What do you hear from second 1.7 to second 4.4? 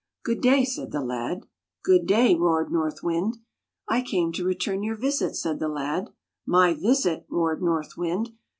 Good day!' roared North Wind." I came